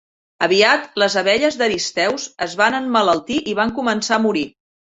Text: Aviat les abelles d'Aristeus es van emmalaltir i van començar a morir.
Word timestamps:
Aviat 0.45 0.87
les 1.01 1.17
abelles 1.21 1.59
d'Aristeus 1.59 2.27
es 2.47 2.57
van 2.63 2.79
emmalaltir 2.81 3.41
i 3.53 3.57
van 3.63 3.77
començar 3.79 4.21
a 4.21 4.23
morir. 4.29 4.47